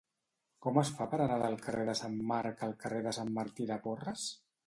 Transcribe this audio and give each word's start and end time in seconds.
Com 0.65 0.77
es 0.81 0.91
fa 0.99 1.05
per 1.11 1.19
anar 1.25 1.37
del 1.43 1.57
carrer 1.65 1.83
de 1.91 1.95
Sant 2.01 2.17
Marc 2.33 2.65
al 2.69 2.75
carrer 2.85 3.05
de 3.09 3.15
Sant 3.21 3.31
Martí 3.39 3.71
de 3.73 3.81
Porres? 3.87 4.27